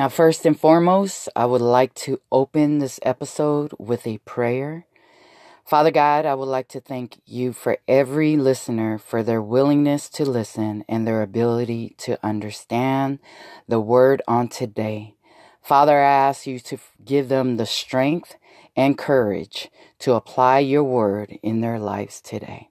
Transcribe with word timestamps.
Now, 0.00 0.08
first 0.08 0.46
and 0.46 0.58
foremost, 0.58 1.28
I 1.36 1.44
would 1.44 1.60
like 1.60 1.92
to 2.06 2.22
open 2.32 2.78
this 2.78 2.98
episode 3.02 3.74
with 3.78 4.06
a 4.06 4.16
prayer. 4.16 4.86
Father 5.62 5.90
God, 5.90 6.24
I 6.24 6.34
would 6.34 6.48
like 6.48 6.68
to 6.68 6.80
thank 6.80 7.20
you 7.26 7.52
for 7.52 7.76
every 7.86 8.38
listener 8.38 8.96
for 8.96 9.22
their 9.22 9.42
willingness 9.42 10.08
to 10.08 10.24
listen 10.24 10.86
and 10.88 11.06
their 11.06 11.20
ability 11.20 11.96
to 11.98 12.18
understand 12.24 13.18
the 13.68 13.78
word 13.78 14.22
on 14.26 14.48
today. 14.48 15.16
Father, 15.60 15.98
I 15.98 16.28
ask 16.28 16.46
you 16.46 16.60
to 16.60 16.78
give 17.04 17.28
them 17.28 17.58
the 17.58 17.66
strength 17.66 18.36
and 18.74 18.96
courage 18.96 19.68
to 19.98 20.14
apply 20.14 20.60
your 20.60 20.82
word 20.82 21.38
in 21.42 21.60
their 21.60 21.78
lives 21.78 22.22
today. 22.22 22.70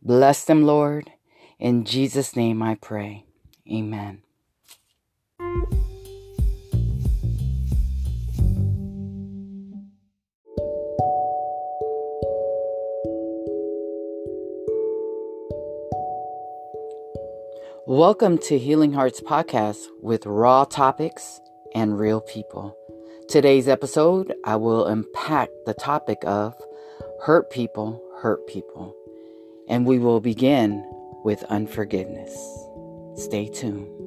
Bless 0.00 0.46
them, 0.46 0.62
Lord. 0.62 1.12
In 1.58 1.84
Jesus' 1.84 2.34
name 2.34 2.62
I 2.62 2.76
pray. 2.76 3.26
Amen. 3.70 4.22
Welcome 17.90 18.36
to 18.40 18.58
Healing 18.58 18.92
Hearts 18.92 19.22
Podcast 19.22 19.86
with 20.02 20.26
raw 20.26 20.66
topics 20.66 21.40
and 21.74 21.98
real 21.98 22.20
people. 22.20 22.76
Today's 23.30 23.66
episode, 23.66 24.34
I 24.44 24.56
will 24.56 24.84
unpack 24.84 25.48
the 25.64 25.72
topic 25.72 26.18
of 26.26 26.54
hurt 27.22 27.50
people, 27.50 27.98
hurt 28.20 28.46
people. 28.46 28.94
And 29.70 29.86
we 29.86 29.98
will 29.98 30.20
begin 30.20 30.84
with 31.24 31.42
unforgiveness. 31.44 32.36
Stay 33.16 33.48
tuned. 33.48 33.97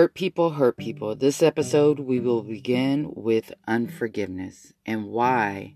Hurt 0.00 0.14
people, 0.14 0.52
hurt 0.52 0.78
people. 0.78 1.14
This 1.14 1.42
episode, 1.42 2.00
we 2.00 2.20
will 2.20 2.42
begin 2.42 3.12
with 3.14 3.52
unforgiveness 3.68 4.72
and 4.86 5.04
why 5.08 5.74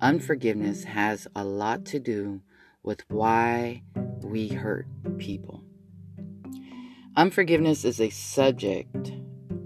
unforgiveness 0.00 0.84
has 0.84 1.28
a 1.36 1.44
lot 1.44 1.84
to 1.84 1.98
do 2.00 2.40
with 2.82 3.04
why 3.10 3.82
we 4.22 4.48
hurt 4.48 4.86
people. 5.18 5.62
Unforgiveness 7.16 7.84
is 7.84 8.00
a 8.00 8.08
subject 8.08 9.12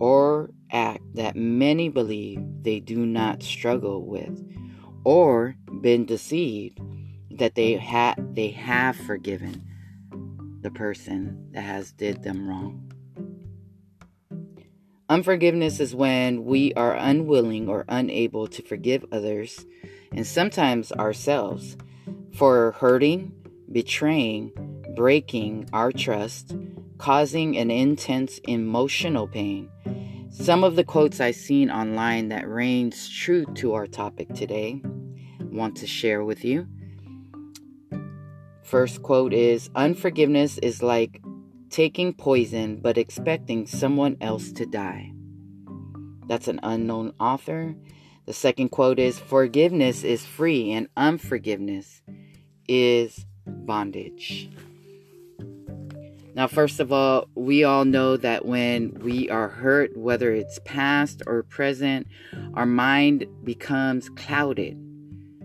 or 0.00 0.50
act 0.72 1.04
that 1.14 1.36
many 1.36 1.88
believe 1.88 2.40
they 2.62 2.80
do 2.80 3.06
not 3.06 3.44
struggle 3.44 4.04
with 4.04 4.44
or 5.04 5.54
been 5.82 6.04
deceived 6.04 6.80
that 7.30 7.54
they 7.54 7.76
they 8.32 8.48
have 8.48 8.96
forgiven 8.96 9.64
the 10.62 10.70
person 10.72 11.46
that 11.52 11.62
has 11.62 11.92
did 11.92 12.24
them 12.24 12.48
wrong. 12.48 12.87
Unforgiveness 15.10 15.80
is 15.80 15.94
when 15.94 16.44
we 16.44 16.74
are 16.74 16.94
unwilling 16.94 17.66
or 17.66 17.86
unable 17.88 18.46
to 18.46 18.60
forgive 18.60 19.06
others 19.10 19.64
and 20.12 20.26
sometimes 20.26 20.92
ourselves 20.92 21.78
for 22.34 22.72
hurting, 22.72 23.32
betraying, 23.72 24.52
breaking 24.94 25.66
our 25.72 25.92
trust, 25.92 26.54
causing 26.98 27.56
an 27.56 27.70
intense 27.70 28.38
emotional 28.46 29.26
pain. 29.26 29.70
Some 30.30 30.62
of 30.62 30.76
the 30.76 30.84
quotes 30.84 31.20
I've 31.20 31.36
seen 31.36 31.70
online 31.70 32.28
that 32.28 32.46
reigns 32.46 33.08
true 33.08 33.46
to 33.54 33.72
our 33.72 33.86
topic 33.86 34.34
today 34.34 34.82
want 35.40 35.74
to 35.78 35.86
share 35.86 36.22
with 36.22 36.44
you. 36.44 36.66
First 38.62 39.02
quote 39.02 39.32
is 39.32 39.70
Unforgiveness 39.74 40.58
is 40.58 40.82
like 40.82 41.22
taking 41.70 42.12
poison 42.12 42.80
but 42.80 42.98
expecting 42.98 43.66
someone 43.66 44.16
else 44.20 44.52
to 44.52 44.66
die. 44.66 45.12
That's 46.26 46.48
an 46.48 46.60
unknown 46.62 47.14
author. 47.18 47.74
The 48.26 48.34
second 48.34 48.68
quote 48.68 48.98
is 48.98 49.18
Forgiveness 49.18 50.04
is 50.04 50.24
free 50.24 50.72
and 50.72 50.88
unforgiveness 50.96 52.02
is 52.68 53.24
bondage. 53.46 54.50
Now, 56.34 56.46
first 56.46 56.78
of 56.78 56.92
all, 56.92 57.26
we 57.34 57.64
all 57.64 57.84
know 57.84 58.16
that 58.16 58.44
when 58.44 58.94
we 59.00 59.28
are 59.28 59.48
hurt, 59.48 59.96
whether 59.96 60.32
it's 60.32 60.60
past 60.64 61.22
or 61.26 61.42
present, 61.42 62.06
our 62.54 62.66
mind 62.66 63.26
becomes 63.42 64.08
clouded. 64.10 64.76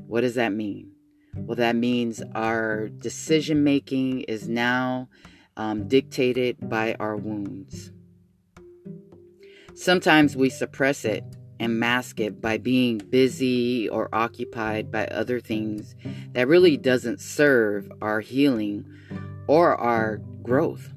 What 0.05 0.21
does 0.21 0.35
that 0.35 0.53
mean? 0.53 0.91
Well, 1.35 1.55
that 1.55 1.75
means 1.75 2.21
our 2.35 2.89
decision 2.89 3.63
making 3.63 4.21
is 4.21 4.47
now 4.47 5.09
um, 5.57 5.87
dictated 5.87 6.57
by 6.69 6.95
our 6.99 7.15
wounds. 7.15 7.91
Sometimes 9.75 10.35
we 10.35 10.49
suppress 10.49 11.05
it 11.05 11.23
and 11.59 11.79
mask 11.79 12.19
it 12.19 12.41
by 12.41 12.57
being 12.57 12.97
busy 12.97 13.87
or 13.89 14.09
occupied 14.13 14.91
by 14.91 15.07
other 15.07 15.39
things 15.39 15.95
that 16.33 16.47
really 16.47 16.77
doesn't 16.77 17.19
serve 17.19 17.91
our 18.01 18.19
healing 18.19 18.85
or 19.47 19.75
our 19.75 20.17
growth. 20.41 20.93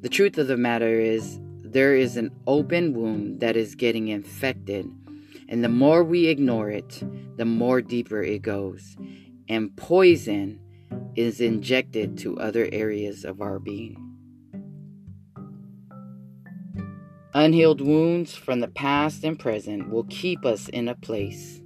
The 0.00 0.08
truth 0.08 0.38
of 0.38 0.46
the 0.46 0.56
matter 0.56 1.00
is 1.00 1.40
there 1.62 1.94
is 1.94 2.16
an 2.16 2.30
open 2.46 2.94
wound 2.94 3.40
that 3.40 3.56
is 3.56 3.74
getting 3.74 4.08
infected 4.08 4.90
and 5.48 5.62
the 5.62 5.68
more 5.68 6.02
we 6.02 6.26
ignore 6.26 6.70
it, 6.70 7.02
the 7.36 7.44
more 7.44 7.80
deeper 7.80 8.22
it 8.22 8.42
goes 8.42 8.96
and 9.48 9.76
poison 9.76 10.60
is 11.16 11.40
injected 11.40 12.18
to 12.18 12.38
other 12.38 12.68
areas 12.72 13.24
of 13.24 13.40
our 13.40 13.58
being. 13.58 13.96
Unhealed 17.32 17.80
wounds 17.80 18.34
from 18.34 18.60
the 18.60 18.68
past 18.68 19.24
and 19.24 19.38
present 19.38 19.90
will 19.90 20.04
keep 20.04 20.44
us 20.46 20.68
in 20.68 20.88
a 20.88 20.94
place 20.94 21.60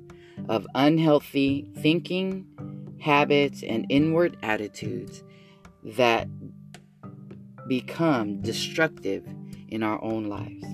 of 0.49 0.67
unhealthy 0.75 1.69
thinking, 1.79 2.45
habits, 3.01 3.63
and 3.63 3.87
inward 3.89 4.37
attitudes 4.43 5.23
that 5.85 6.29
become 7.69 8.41
destructive 8.41 9.25
in 9.69 9.83
our 9.83 10.03
own 10.03 10.25
lives. 10.25 10.67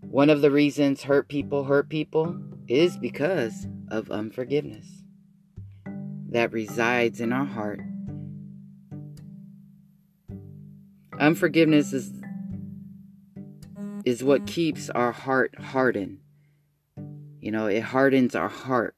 One 0.00 0.28
of 0.28 0.42
the 0.42 0.50
reasons 0.50 1.04
hurt 1.04 1.28
people 1.28 1.64
hurt 1.64 1.88
people 1.88 2.36
is 2.66 2.96
because 2.96 3.68
of 3.88 4.10
unforgiveness 4.10 5.01
that 6.32 6.52
resides 6.52 7.20
in 7.20 7.32
our 7.32 7.44
heart. 7.44 7.80
Unforgiveness 11.18 11.92
is, 11.92 12.10
is 14.04 14.24
what 14.24 14.46
keeps 14.46 14.90
our 14.90 15.12
heart 15.12 15.54
hardened. 15.60 16.18
You 17.40 17.52
know, 17.52 17.66
it 17.66 17.82
hardens 17.82 18.34
our 18.34 18.48
heart. 18.48 18.96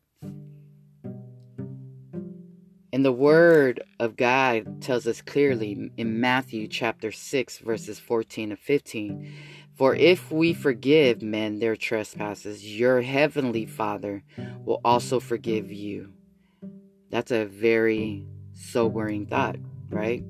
And 2.93 3.05
the 3.05 3.13
word 3.13 3.83
of 3.99 4.17
God 4.17 4.81
tells 4.81 5.09
us 5.09 5.21
clearly 5.21 5.91
in 5.97 6.21
Matthew 6.21 6.69
chapter 6.69 7.11
6, 7.11 7.59
verses 7.59 7.99
14 7.99 8.51
to 8.51 8.57
15 8.57 9.35
For 9.75 9.97
if 9.97 10.31
we 10.31 10.55
forgive 10.55 11.21
men 11.21 11.59
their 11.59 11.75
trespasses, 11.75 12.79
your 12.79 13.03
heavenly 13.03 13.67
Father 13.67 14.23
will 14.65 14.81
also 14.85 15.19
forgive 15.19 15.73
you. 15.73 16.13
That's 17.15 17.31
a 17.31 17.45
very 17.45 18.27
sobering 18.55 19.27
thought, 19.27 19.55
right? 19.89 20.25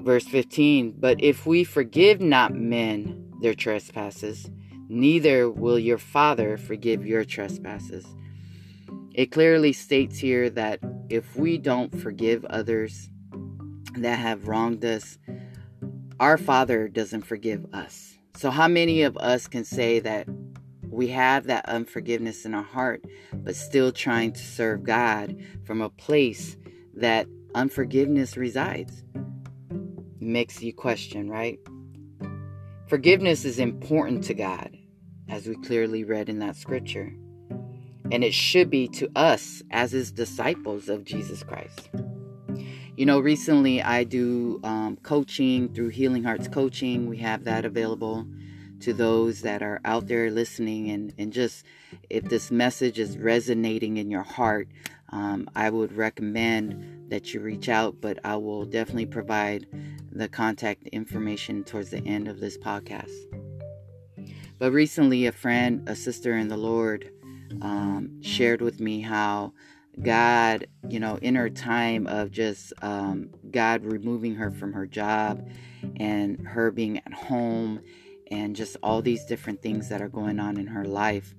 Verse 0.00 0.24
15 0.24 0.94
But 0.96 1.20
if 1.20 1.44
we 1.44 1.64
forgive 1.64 2.20
not 2.20 2.54
men 2.54 3.32
their 3.40 3.54
trespasses, 3.54 4.48
neither 4.88 5.50
will 5.50 5.80
your 5.80 5.98
Father 5.98 6.56
forgive 6.56 7.04
your 7.04 7.24
trespasses. 7.24 8.06
It 9.12 9.32
clearly 9.32 9.72
states 9.72 10.20
here 10.20 10.48
that 10.50 10.78
if 11.08 11.34
we 11.34 11.58
don't 11.58 11.92
forgive 12.00 12.44
others 12.44 13.10
that 13.96 14.20
have 14.20 14.46
wronged 14.46 14.84
us, 14.84 15.18
our 16.20 16.38
Father 16.38 16.86
doesn't 16.86 17.22
forgive 17.22 17.66
us. 17.74 18.14
So, 18.36 18.50
how 18.50 18.68
many 18.68 19.02
of 19.02 19.16
us 19.16 19.48
can 19.48 19.64
say 19.64 19.98
that 19.98 20.28
we 20.92 21.08
have 21.08 21.44
that 21.44 21.66
unforgiveness 21.68 22.44
in 22.44 22.54
our 22.54 22.62
heart, 22.62 23.02
but 23.32 23.56
still 23.56 23.90
trying 23.90 24.32
to 24.32 24.40
serve 24.40 24.84
God 24.84 25.34
from 25.64 25.80
a 25.80 25.88
place 25.88 26.56
that 26.94 27.26
unforgiveness 27.54 28.36
resides. 28.36 29.02
Makes 30.20 30.62
you 30.62 30.74
question, 30.74 31.30
right? 31.30 31.58
Forgiveness 32.88 33.46
is 33.46 33.58
important 33.58 34.22
to 34.24 34.34
God, 34.34 34.76
as 35.30 35.46
we 35.46 35.56
clearly 35.56 36.04
read 36.04 36.28
in 36.28 36.40
that 36.40 36.56
scripture. 36.56 37.14
And 38.10 38.22
it 38.22 38.34
should 38.34 38.68
be 38.68 38.86
to 38.88 39.10
us 39.16 39.62
as 39.70 39.92
his 39.92 40.12
disciples 40.12 40.90
of 40.90 41.04
Jesus 41.04 41.42
Christ. 41.42 41.88
You 42.96 43.06
know, 43.06 43.18
recently 43.18 43.80
I 43.80 44.04
do 44.04 44.60
um, 44.62 44.98
coaching 45.02 45.72
through 45.72 45.88
Healing 45.88 46.22
Hearts 46.22 46.48
Coaching. 46.48 47.08
We 47.08 47.16
have 47.16 47.44
that 47.44 47.64
available 47.64 48.26
to 48.82 48.92
those 48.92 49.42
that 49.42 49.62
are 49.62 49.80
out 49.84 50.06
there 50.08 50.30
listening 50.30 50.90
and, 50.90 51.14
and 51.18 51.32
just 51.32 51.64
if 52.10 52.24
this 52.24 52.50
message 52.50 52.98
is 52.98 53.16
resonating 53.16 53.96
in 53.96 54.10
your 54.10 54.22
heart, 54.22 54.68
um, 55.10 55.48
I 55.54 55.70
would 55.70 55.96
recommend 55.96 57.10
that 57.10 57.32
you 57.32 57.40
reach 57.40 57.68
out, 57.68 58.00
but 58.00 58.18
I 58.24 58.36
will 58.36 58.64
definitely 58.64 59.06
provide 59.06 59.66
the 60.10 60.28
contact 60.28 60.86
information 60.88 61.64
towards 61.64 61.90
the 61.90 62.04
end 62.06 62.28
of 62.28 62.40
this 62.40 62.58
podcast. 62.58 63.12
But 64.58 64.72
recently, 64.72 65.26
a 65.26 65.32
friend, 65.32 65.88
a 65.88 65.96
sister 65.96 66.36
in 66.36 66.48
the 66.48 66.56
Lord, 66.56 67.10
um, 67.60 68.22
shared 68.22 68.62
with 68.62 68.80
me 68.80 69.00
how 69.00 69.52
God, 70.00 70.66
you 70.88 71.00
know, 71.00 71.18
in 71.20 71.34
her 71.34 71.50
time 71.50 72.06
of 72.06 72.30
just 72.30 72.72
um, 72.80 73.30
God 73.50 73.84
removing 73.84 74.36
her 74.36 74.50
from 74.50 74.72
her 74.72 74.86
job 74.86 75.46
and 75.96 76.46
her 76.46 76.70
being 76.70 76.98
at 76.98 77.12
home 77.12 77.80
and 78.32 78.56
just 78.56 78.78
all 78.82 79.02
these 79.02 79.26
different 79.26 79.60
things 79.60 79.90
that 79.90 80.00
are 80.00 80.08
going 80.08 80.40
on 80.40 80.56
in 80.56 80.66
her 80.66 80.86
life, 80.86 81.34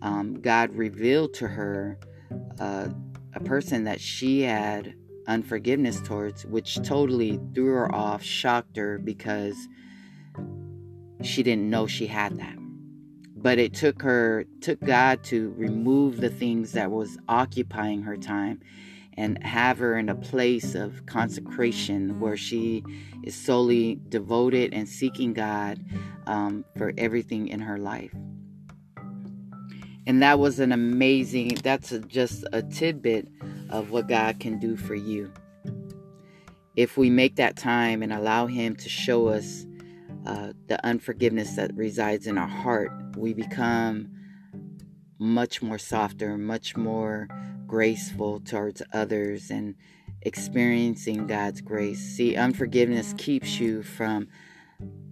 um, 0.00 0.40
God 0.40 0.70
revealed 0.72 1.34
to 1.34 1.48
her 1.48 1.98
uh, 2.60 2.88
a 3.34 3.40
person 3.40 3.82
that 3.84 4.00
she 4.00 4.42
had 4.42 4.94
unforgiveness 5.26 6.00
towards, 6.00 6.46
which 6.46 6.76
totally 6.82 7.40
threw 7.52 7.72
her 7.72 7.92
off, 7.92 8.22
shocked 8.22 8.76
her 8.76 8.98
because 8.98 9.56
she 11.22 11.42
didn't 11.42 11.68
know 11.68 11.88
she 11.88 12.06
had 12.06 12.38
that. 12.38 12.56
But 13.34 13.58
it 13.58 13.74
took 13.74 14.02
her 14.02 14.44
took 14.60 14.80
god 14.80 15.24
to 15.24 15.52
remove 15.56 16.20
the 16.20 16.30
things 16.30 16.72
that 16.72 16.90
was 16.90 17.18
occupying 17.28 18.02
her 18.02 18.16
time 18.16 18.60
and 19.16 19.42
have 19.42 19.78
her 19.78 19.98
in 19.98 20.08
a 20.08 20.14
place 20.14 20.74
of 20.74 21.06
consecration 21.06 22.20
where 22.20 22.36
she 22.36 22.84
is 23.22 23.34
solely 23.34 23.98
devoted 24.08 24.74
and 24.74 24.88
seeking 24.88 25.32
god 25.32 25.82
um, 26.26 26.64
for 26.76 26.92
everything 26.98 27.48
in 27.48 27.60
her 27.60 27.78
life. 27.78 28.14
And 30.06 30.22
that 30.22 30.38
was 30.38 30.60
an 30.60 30.72
amazing 30.72 31.48
that's 31.62 31.92
a, 31.92 32.00
just 32.00 32.44
a 32.52 32.62
tidbit 32.62 33.28
of 33.70 33.90
what 33.90 34.08
god 34.08 34.38
can 34.38 34.58
do 34.58 34.76
for 34.76 34.94
you. 34.94 35.32
If 36.76 36.96
we 36.96 37.08
make 37.08 37.36
that 37.36 37.56
time 37.56 38.02
and 38.02 38.12
allow 38.12 38.46
him 38.46 38.76
to 38.76 38.88
show 38.88 39.28
us 39.28 39.66
uh, 40.26 40.52
the 40.66 40.84
unforgiveness 40.84 41.56
that 41.56 41.74
resides 41.74 42.26
in 42.26 42.36
our 42.36 42.48
heart, 42.48 42.90
we 43.16 43.32
become 43.32 44.10
much 45.18 45.62
more 45.62 45.78
softer, 45.78 46.36
much 46.36 46.76
more 46.76 47.28
graceful 47.66 48.40
towards 48.40 48.82
others 48.92 49.50
and 49.50 49.74
experiencing 50.22 51.26
God's 51.26 51.60
grace. 51.60 52.00
See, 52.00 52.36
unforgiveness 52.36 53.14
keeps 53.18 53.60
you 53.60 53.82
from 53.82 54.28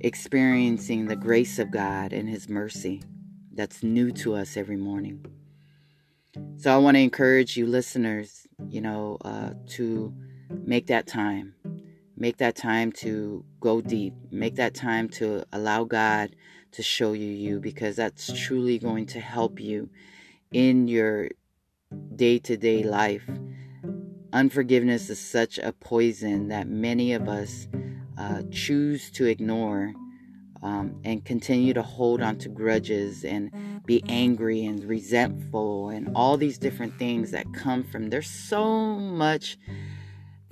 experiencing 0.00 1.06
the 1.06 1.16
grace 1.16 1.58
of 1.58 1.70
God 1.70 2.12
and 2.12 2.28
His 2.28 2.48
mercy 2.48 3.02
that's 3.52 3.82
new 3.82 4.10
to 4.12 4.34
us 4.34 4.56
every 4.56 4.76
morning. 4.76 5.24
So 6.56 6.74
I 6.74 6.78
want 6.78 6.96
to 6.96 7.00
encourage 7.00 7.56
you, 7.56 7.66
listeners, 7.66 8.46
you 8.68 8.80
know, 8.80 9.18
uh, 9.24 9.50
to 9.68 10.12
make 10.64 10.88
that 10.88 11.06
time 11.06 11.54
Make 12.16 12.36
that 12.36 12.54
time 12.54 12.92
to 12.92 13.44
go 13.60 13.80
deep. 13.80 14.14
Make 14.30 14.54
that 14.56 14.74
time 14.74 15.08
to 15.10 15.44
allow 15.52 15.84
God 15.84 16.36
to 16.72 16.82
show 16.82 17.12
you 17.12 17.26
you 17.26 17.60
because 17.60 17.96
that's 17.96 18.32
truly 18.40 18.78
going 18.78 19.06
to 19.06 19.20
help 19.20 19.60
you 19.60 19.90
in 20.52 20.86
your 20.86 21.28
day 22.16 22.38
to 22.40 22.56
day 22.56 22.82
life. 22.82 23.28
Unforgiveness 24.32 25.10
is 25.10 25.18
such 25.18 25.58
a 25.58 25.72
poison 25.72 26.48
that 26.48 26.66
many 26.66 27.12
of 27.12 27.28
us 27.28 27.68
uh, 28.18 28.42
choose 28.50 29.10
to 29.12 29.26
ignore 29.26 29.94
um, 30.62 30.98
and 31.04 31.24
continue 31.24 31.74
to 31.74 31.82
hold 31.82 32.22
on 32.22 32.38
to 32.38 32.48
grudges 32.48 33.24
and 33.24 33.50
be 33.84 34.02
angry 34.08 34.64
and 34.64 34.82
resentful 34.84 35.90
and 35.90 36.10
all 36.14 36.36
these 36.36 36.58
different 36.58 36.98
things 36.98 37.30
that 37.32 37.52
come 37.52 37.84
from. 37.84 38.08
There's 38.08 38.30
so 38.30 38.94
much 38.94 39.58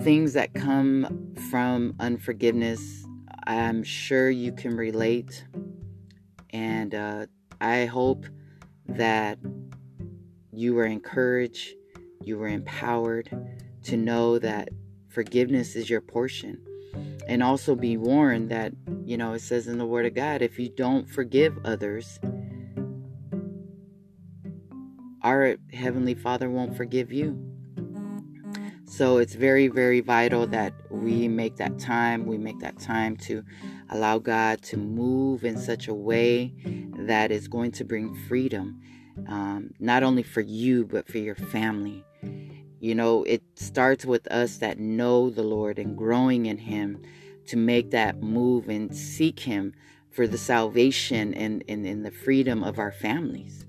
things 0.02 0.34
that 0.34 0.52
come 0.52 1.34
from 1.50 1.94
unforgiveness. 1.98 3.06
I'm 3.46 3.82
sure 3.82 4.30
you 4.30 4.52
can 4.52 4.76
relate. 4.76 5.46
And 6.50 6.94
uh, 6.94 7.26
I 7.60 7.86
hope 7.86 8.26
that 8.86 9.38
you 10.52 10.74
were 10.74 10.84
encouraged, 10.84 11.74
you 12.22 12.38
were 12.38 12.48
empowered 12.48 13.30
to 13.84 13.96
know 13.96 14.38
that 14.38 14.68
forgiveness 15.08 15.74
is 15.74 15.88
your 15.88 16.00
portion. 16.00 16.62
And 17.26 17.42
also 17.42 17.74
be 17.74 17.96
warned 17.96 18.50
that, 18.50 18.72
you 19.04 19.16
know, 19.16 19.32
it 19.32 19.40
says 19.40 19.66
in 19.66 19.78
the 19.78 19.86
Word 19.86 20.06
of 20.06 20.14
God 20.14 20.42
if 20.42 20.58
you 20.58 20.68
don't 20.68 21.08
forgive 21.08 21.56
others, 21.64 22.18
our 25.22 25.56
Heavenly 25.72 26.14
Father 26.14 26.50
won't 26.50 26.76
forgive 26.76 27.12
you. 27.12 27.52
So 28.84 29.18
it's 29.18 29.34
very, 29.34 29.68
very 29.68 30.00
vital 30.00 30.46
that 30.48 30.74
we 30.90 31.26
make 31.28 31.56
that 31.56 31.78
time. 31.78 32.26
We 32.26 32.36
make 32.36 32.58
that 32.58 32.78
time 32.78 33.16
to 33.18 33.42
allow 33.88 34.18
God 34.18 34.60
to 34.64 34.76
move 34.76 35.44
in 35.44 35.56
such 35.56 35.88
a 35.88 35.94
way 35.94 36.52
that 37.02 37.30
is 37.30 37.48
going 37.48 37.72
to 37.72 37.84
bring 37.84 38.14
freedom, 38.28 38.80
um, 39.26 39.74
not 39.78 40.02
only 40.02 40.22
for 40.22 40.40
you, 40.40 40.84
but 40.84 41.06
for 41.06 41.18
your 41.18 41.34
family. 41.34 42.04
You 42.80 42.94
know, 42.94 43.22
it 43.24 43.42
starts 43.54 44.04
with 44.04 44.26
us 44.28 44.58
that 44.58 44.78
know 44.78 45.30
the 45.30 45.42
Lord 45.42 45.78
and 45.78 45.96
growing 45.96 46.46
in 46.46 46.58
Him 46.58 47.02
to 47.46 47.56
make 47.56 47.90
that 47.90 48.22
move 48.22 48.68
and 48.68 48.94
seek 48.94 49.40
Him 49.40 49.74
for 50.10 50.26
the 50.26 50.38
salvation 50.38 51.32
and, 51.34 51.64
and, 51.68 51.86
and 51.86 52.04
the 52.04 52.10
freedom 52.10 52.62
of 52.62 52.78
our 52.78 52.92
families. 52.92 53.66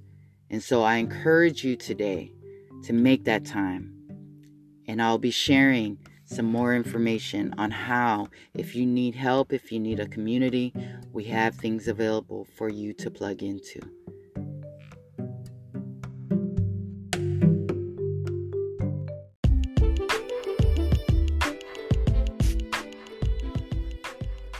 And 0.49 0.61
so 0.61 0.83
I 0.83 0.95
encourage 0.95 1.63
you 1.63 1.75
today 1.75 2.31
to 2.83 2.93
make 2.93 3.23
that 3.25 3.45
time 3.45 3.93
and 4.87 5.01
I'll 5.01 5.17
be 5.17 5.31
sharing 5.31 5.97
some 6.25 6.45
more 6.45 6.75
information 6.75 7.53
on 7.57 7.71
how, 7.71 8.29
if 8.53 8.75
you 8.75 8.85
need 8.85 9.15
help, 9.15 9.53
if 9.53 9.71
you 9.71 9.79
need 9.79 9.99
a 9.99 10.07
community, 10.07 10.73
we 11.11 11.25
have 11.25 11.55
things 11.55 11.87
available 11.87 12.45
for 12.55 12.69
you 12.69 12.93
to 12.93 13.11
plug 13.11 13.43
into. 13.43 13.81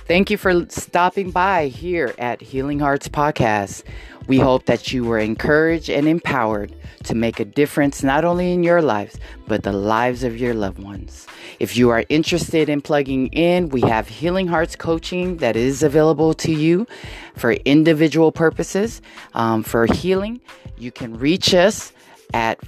Thank 0.06 0.30
you 0.30 0.38
for 0.38 0.68
stopping 0.70 1.32
by 1.32 1.70
here 1.70 2.14
at 2.20 2.42
Healing 2.42 2.80
Hearts 2.80 3.08
Podcast. 3.08 3.84
We 4.28 4.40
hope 4.40 4.66
that 4.66 4.92
you 4.92 5.04
were 5.04 5.20
encouraged 5.20 5.90
and 5.90 6.08
empowered 6.08 6.74
to 7.04 7.16
make 7.16 7.40
a 7.40 7.46
difference 7.46 8.04
not 8.04 8.24
only 8.24 8.54
in 8.54 8.64
your 8.64 8.82
lives, 8.82 9.18
but 9.48 9.64
the 9.64 9.74
lives 9.74 10.24
of 10.24 10.38
your 10.38 10.54
loved 10.54 10.80
ones. 10.80 11.28
If 11.60 11.76
you 11.76 11.90
are 11.90 12.06
interested 12.10 12.70
in 12.70 12.82
plugging 12.82 13.28
in, 13.28 13.70
we 13.70 13.82
have 13.82 14.08
Healing 14.08 14.48
Hearts 14.48 14.76
coaching 14.76 15.38
that 15.38 15.56
is 15.56 15.84
available 15.84 16.34
to 16.36 16.52
you 16.52 16.88
for 17.36 17.52
individual 17.52 18.32
purposes. 18.32 19.02
Um, 19.34 19.64
for 19.64 19.86
healing, 19.86 20.42
you 20.78 20.92
can 20.92 21.18
reach 21.18 21.54
us 21.54 21.92
at 22.34 22.60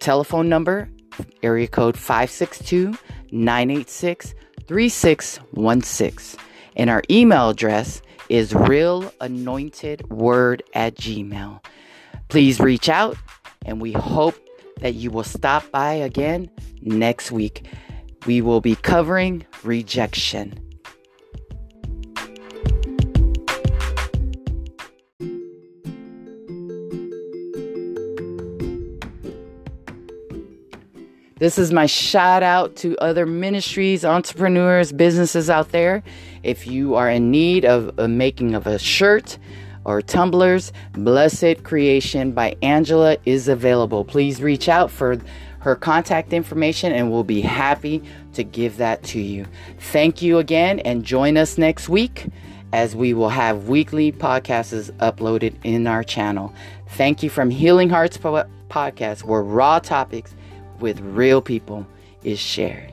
telephone 0.00 0.48
number 0.48 0.88
area 1.42 1.68
code 1.68 1.96
562 1.96 2.96
986 3.30 4.34
3616. 4.66 6.38
And 6.76 6.88
our 6.90 7.02
email 7.10 7.50
address 7.50 8.02
is 8.32 8.52
realanointedword 8.54 10.62
at 10.72 10.96
gmail. 10.96 11.62
Please 12.28 12.58
reach 12.60 12.88
out 12.88 13.18
and 13.66 13.78
we 13.78 13.92
hope 13.92 14.34
that 14.80 14.94
you 14.94 15.10
will 15.10 15.22
stop 15.22 15.70
by 15.70 15.92
again 15.92 16.48
next 16.80 17.30
week. 17.30 17.66
We 18.24 18.40
will 18.40 18.62
be 18.62 18.74
covering 18.74 19.44
rejection. 19.64 20.71
This 31.42 31.58
is 31.58 31.72
my 31.72 31.86
shout 31.86 32.44
out 32.44 32.76
to 32.76 32.96
other 32.98 33.26
ministries, 33.26 34.04
entrepreneurs, 34.04 34.92
businesses 34.92 35.50
out 35.50 35.72
there. 35.72 36.04
If 36.44 36.68
you 36.68 36.94
are 36.94 37.10
in 37.10 37.32
need 37.32 37.64
of 37.64 37.98
a 37.98 38.06
making 38.06 38.54
of 38.54 38.68
a 38.68 38.78
shirt 38.78 39.38
or 39.84 40.02
tumblers, 40.02 40.72
Blessed 40.92 41.64
Creation 41.64 42.30
by 42.30 42.54
Angela 42.62 43.16
is 43.24 43.48
available. 43.48 44.04
Please 44.04 44.40
reach 44.40 44.68
out 44.68 44.88
for 44.88 45.18
her 45.58 45.74
contact 45.74 46.32
information 46.32 46.92
and 46.92 47.10
we'll 47.10 47.24
be 47.24 47.40
happy 47.40 48.04
to 48.34 48.44
give 48.44 48.76
that 48.76 49.02
to 49.02 49.18
you. 49.18 49.44
Thank 49.80 50.22
you 50.22 50.38
again 50.38 50.78
and 50.78 51.02
join 51.02 51.36
us 51.36 51.58
next 51.58 51.88
week 51.88 52.28
as 52.72 52.94
we 52.94 53.14
will 53.14 53.30
have 53.30 53.66
weekly 53.66 54.12
podcasts 54.12 54.92
uploaded 54.98 55.56
in 55.64 55.88
our 55.88 56.04
channel. 56.04 56.54
Thank 56.90 57.20
you 57.24 57.30
from 57.30 57.50
Healing 57.50 57.90
Hearts 57.90 58.16
Podcast, 58.16 59.24
where 59.24 59.42
raw 59.42 59.80
topics 59.80 60.36
with 60.82 61.00
real 61.00 61.40
people 61.40 61.86
is 62.24 62.38
shared. 62.38 62.92